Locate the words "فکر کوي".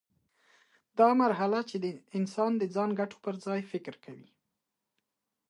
3.71-4.29